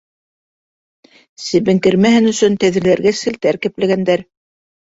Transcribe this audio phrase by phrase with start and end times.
[1.47, 4.29] Себен кермәһен өсөн, тәҙрәләргә селтәр кәпләгәндәр.